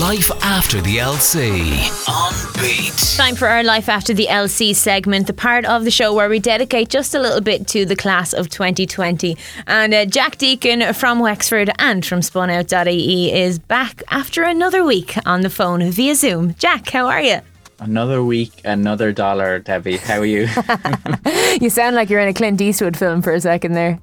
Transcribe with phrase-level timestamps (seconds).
[0.00, 1.48] Life after the LC
[2.06, 3.16] on Beat.
[3.16, 6.38] Time for our Life After the LC segment, the part of the show where we
[6.38, 9.38] dedicate just a little bit to the class of 2020.
[9.66, 15.40] And uh, Jack Deacon from Wexford and from spunout.ie is back after another week on
[15.40, 16.54] the phone via Zoom.
[16.58, 17.38] Jack, how are you?
[17.78, 19.96] Another week, another dollar, Debbie.
[19.96, 20.48] How are you?
[21.58, 23.98] You sound like you're in a Clint Eastwood film for a second there.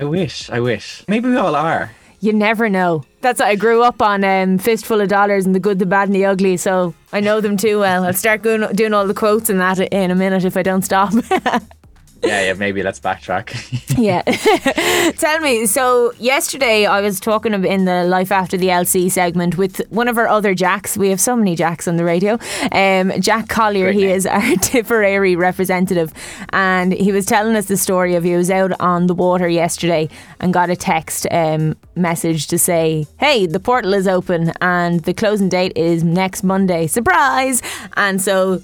[0.00, 1.04] I wish, I wish.
[1.06, 1.90] Maybe we all are.
[2.24, 3.04] You never know.
[3.20, 6.14] That's I grew up on um, Fistful of Dollars and the Good, the Bad, and
[6.14, 8.02] the Ugly, so I know them too well.
[8.02, 10.80] I'll start going, doing all the quotes and that in a minute if I don't
[10.80, 11.12] stop.
[12.24, 13.98] Yeah, yeah, maybe let's backtrack.
[13.98, 14.22] yeah.
[15.12, 19.80] Tell me, so yesterday I was talking in the Life After the LC segment with
[19.90, 20.96] one of our other Jacks.
[20.96, 22.38] We have so many Jacks on the radio.
[22.72, 24.16] Um, Jack Collier, Great he name.
[24.16, 26.12] is our Tipperary representative,
[26.50, 30.08] and he was telling us the story of he was out on the water yesterday
[30.40, 35.14] and got a text um, message to say, "Hey, the portal is open and the
[35.14, 36.86] closing date is next Monday.
[36.86, 37.62] Surprise!"
[37.96, 38.62] And so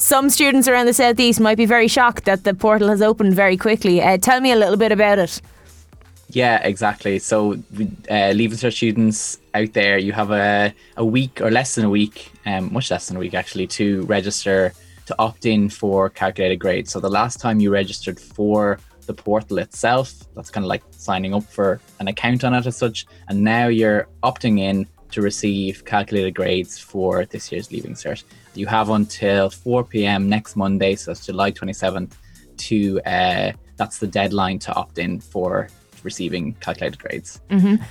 [0.00, 3.56] some students around the southeast might be very shocked that the portal has opened very
[3.56, 4.02] quickly.
[4.02, 5.40] Uh, tell me a little bit about it.
[6.28, 7.18] yeah, exactly.
[7.18, 7.54] So,
[8.10, 11.90] uh, leaving cert students out there, you have a, a week or less than a
[11.90, 14.72] week, um, much less than a week actually, to register
[15.06, 16.90] to opt in for calculated grades.
[16.90, 21.34] So, the last time you registered for the portal itself, that's kind of like signing
[21.34, 23.06] up for an account on it as such.
[23.28, 28.24] And now you're opting in to receive calculated grades for this year's Leaving Cert.
[28.54, 30.28] You have until 4 p.m.
[30.28, 32.12] next Monday, so it's July 27th,
[32.58, 35.68] to uh, that's the deadline to opt in for
[36.02, 37.40] receiving calculated grades.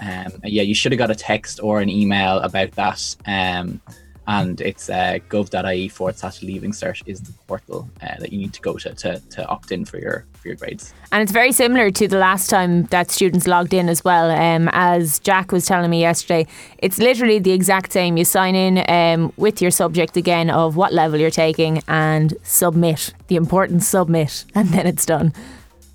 [0.00, 3.16] Um, yeah, you should have got a text or an email about that.
[3.26, 3.80] Um,
[4.26, 8.52] and it's uh, gov.ie forward slash leaving cert is the portal uh, that you need
[8.52, 10.92] to go to, to to opt in for your for your grades.
[11.12, 14.30] And it's very similar to the last time that students logged in as well.
[14.30, 16.46] Um, as Jack was telling me yesterday,
[16.78, 18.16] it's literally the exact same.
[18.16, 23.14] You sign in um, with your subject again of what level you're taking and submit,
[23.28, 25.32] the important submit, and then it's done.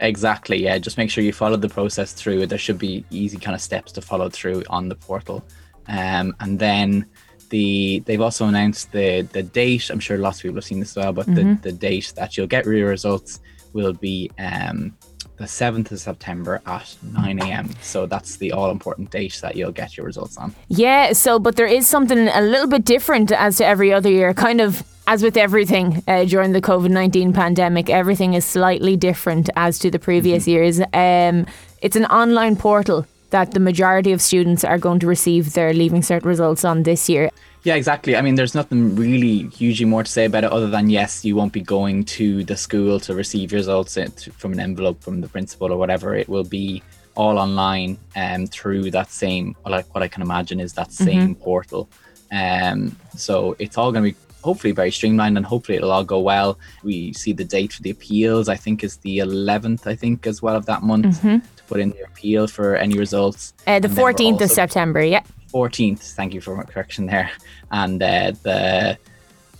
[0.00, 0.56] Exactly.
[0.62, 0.78] Yeah.
[0.78, 2.46] Just make sure you follow the process through.
[2.46, 5.44] There should be easy kind of steps to follow through on the portal.
[5.88, 7.06] Um, and then
[7.50, 9.90] the they've also announced the the date.
[9.90, 12.36] I'm sure lots of people have seen this as well, but the, the date that
[12.36, 13.40] you'll get your results
[13.72, 14.96] will be um,
[15.36, 17.70] the 7th of September at 9 a.m.
[17.80, 20.54] So that's the all important date that you'll get your results on.
[20.68, 24.34] Yeah, so, but there is something a little bit different as to every other year,
[24.34, 29.48] kind of as with everything uh, during the COVID 19 pandemic, everything is slightly different
[29.56, 30.80] as to the previous years.
[30.92, 31.46] Um,
[31.80, 36.02] it's an online portal that the majority of students are going to receive their Leaving
[36.02, 37.30] Cert results on this year.
[37.62, 38.16] Yeah, exactly.
[38.16, 41.36] I mean, there's nothing really hugely more to say about it other than yes, you
[41.36, 45.28] won't be going to the school to receive results in- from an envelope from the
[45.28, 46.14] principal or whatever.
[46.14, 46.82] It will be
[47.16, 51.88] all online um, through that same, like what I can imagine is that same portal.
[52.32, 56.20] Um, so it's all going to be hopefully very streamlined and hopefully it'll all go
[56.20, 56.58] well.
[56.82, 60.42] We see the date for the appeals, I think, is the 11th, I think, as
[60.42, 63.54] well of that month to put in the appeal for any results.
[63.66, 65.22] Uh, the And 14th of September, yeah.
[65.52, 66.14] 14th.
[66.14, 67.30] Thank you for my correction there.
[67.70, 68.98] And uh, the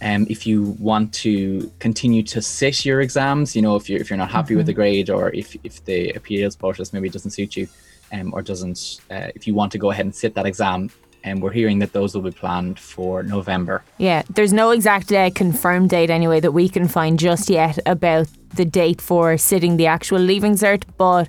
[0.03, 4.09] um, if you want to continue to sit your exams, you know, if you're if
[4.09, 7.55] you're not happy with the grade or if if the appeals process maybe doesn't suit
[7.55, 7.69] you,
[8.13, 10.91] um, or doesn't, uh, if you want to go ahead and sit that exam,
[11.25, 13.83] and we're hearing that those will be planned for November.
[13.99, 18.29] Yeah, there's no exact uh, confirmed date anyway that we can find just yet about
[18.55, 21.29] the date for sitting the actual Leaving Cert, but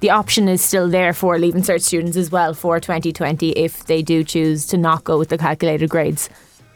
[0.00, 4.02] the option is still there for Leaving Cert students as well for 2020 if they
[4.02, 6.28] do choose to not go with the calculated grades.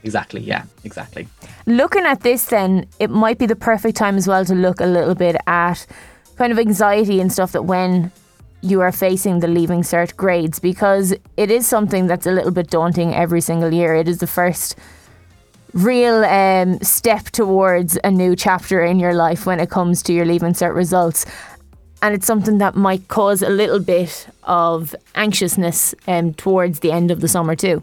[0.05, 0.41] Exactly.
[0.41, 0.65] Yeah.
[0.85, 1.29] Exactly.
[1.67, 4.87] Looking at this, then, it might be the perfect time as well to look a
[4.87, 5.87] little bit at
[6.37, 8.11] kind of anxiety and stuff that when
[8.63, 12.71] you are facing the leaving cert grades because it is something that's a little bit
[12.71, 13.95] daunting every single year.
[13.95, 14.79] It is the first
[15.73, 20.25] real um, step towards a new chapter in your life when it comes to your
[20.25, 21.27] leaving cert results.
[22.03, 27.11] And it's something that might cause a little bit of anxiousness um, towards the end
[27.11, 27.83] of the summer, too.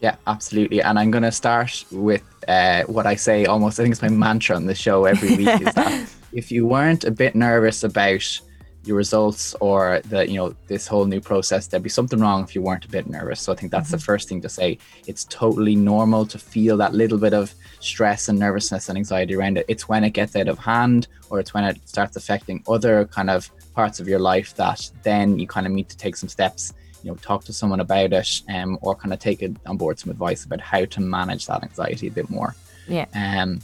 [0.00, 0.82] Yeah, absolutely.
[0.82, 4.08] And I'm going to start with uh, what I say almost, I think it's my
[4.08, 8.40] mantra on the show every week is that if you weren't a bit nervous about
[8.86, 12.54] your results or the, you know, this whole new process, there'd be something wrong if
[12.54, 13.40] you weren't a bit nervous.
[13.40, 14.78] So I think that's the first thing to say.
[15.06, 19.58] It's totally normal to feel that little bit of stress and nervousness and anxiety around
[19.58, 19.66] it.
[19.68, 23.30] It's when it gets out of hand or it's when it starts affecting other kind
[23.30, 26.72] of parts of your life that then you kind of need to take some steps
[27.02, 29.98] you know talk to someone about it um, or kind of take it on board
[29.98, 32.54] some advice about how to manage that anxiety a bit more
[32.88, 33.04] Yeah.
[33.14, 33.60] um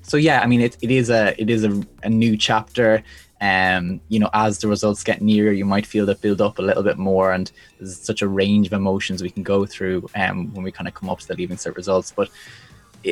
[0.00, 3.02] so yeah i mean it, it is a it is a, a new chapter
[3.42, 6.62] um, you know, as the results get nearer, you might feel that build up a
[6.62, 10.54] little bit more, and there's such a range of emotions we can go through um,
[10.54, 12.12] when we kind of come up to the leaving cert results.
[12.14, 12.30] But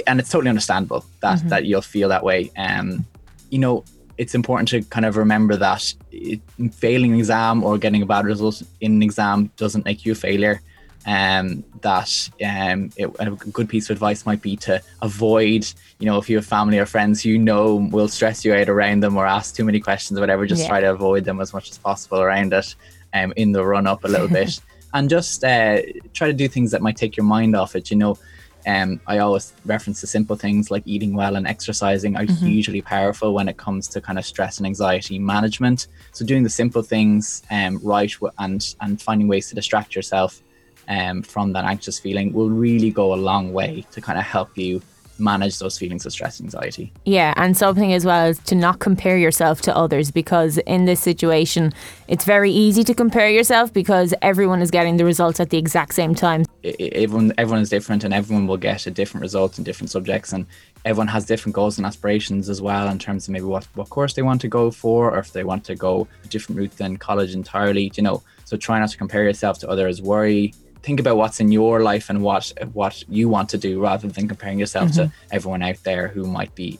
[0.06, 1.48] and it's totally understandable that mm-hmm.
[1.48, 2.52] that you'll feel that way.
[2.56, 3.04] Um,
[3.50, 3.84] you know,
[4.18, 6.40] it's important to kind of remember that it,
[6.74, 10.14] failing an exam or getting a bad result in an exam doesn't make you a
[10.14, 10.62] failure
[11.06, 15.66] um, that um, it, a good piece of advice might be to avoid,
[15.98, 19.02] you know, if you have family or friends you know will stress you out around
[19.02, 20.68] them or ask too many questions or whatever, just yeah.
[20.68, 22.74] try to avoid them as much as possible around it
[23.14, 24.60] um, in the run up a little bit.
[24.92, 25.82] And just uh,
[26.14, 27.92] try to do things that might take your mind off it.
[27.92, 28.18] You know,
[28.66, 32.44] um, I always reference the simple things like eating well and exercising are mm-hmm.
[32.44, 35.86] hugely powerful when it comes to kind of stress and anxiety management.
[36.10, 40.42] So doing the simple things um, right and and finding ways to distract yourself
[40.88, 44.56] um, from that anxious feeling will really go a long way to kind of help
[44.56, 44.82] you
[45.20, 46.92] manage those feelings of stress and anxiety.
[47.04, 51.00] Yeah, and something as well is to not compare yourself to others because in this
[51.00, 51.72] situation,
[52.08, 55.94] it's very easy to compare yourself because everyone is getting the results at the exact
[55.94, 56.44] same time.
[56.64, 60.46] Everyone, everyone is different, and everyone will get a different result in different subjects, and
[60.84, 64.14] everyone has different goals and aspirations as well in terms of maybe what what course
[64.14, 66.96] they want to go for, or if they want to go a different route than
[66.96, 67.92] college entirely.
[67.94, 70.02] You know, so try not to compare yourself to others.
[70.02, 74.08] Worry think about what's in your life and what what you want to do rather
[74.08, 75.08] than comparing yourself mm-hmm.
[75.08, 76.78] to everyone out there who might be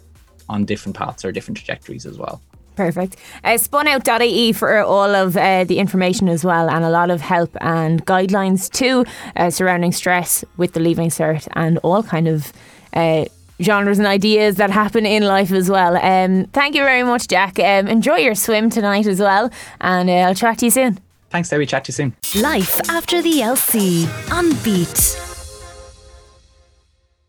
[0.48, 2.40] on different paths or different trajectories as well.
[2.76, 3.16] Perfect.
[3.44, 7.54] Uh, spunout.ie for all of uh, the information as well, and a lot of help
[7.60, 9.04] and guidelines too
[9.36, 12.52] uh, surrounding stress with the Leaving Cert and all kind of
[12.94, 13.26] uh,
[13.60, 15.96] genres and ideas that happen in life as well.
[15.96, 17.58] Um, thank you very much, Jack.
[17.58, 19.50] Um, enjoy your swim tonight as well,
[19.80, 21.00] and uh, I'll chat to you soon.
[21.30, 21.66] Thanks, Debbie.
[21.66, 22.16] Chat to you soon.
[22.42, 25.29] Life after the LC on Beat.